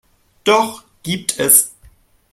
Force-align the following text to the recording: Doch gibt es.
Doch 0.45 0.83
gibt 1.03 1.37
es. 1.39 1.75